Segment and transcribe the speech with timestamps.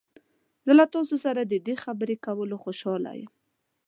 [0.65, 3.31] زه له تاسو سره د دې خبرې کولو خوشحاله یم.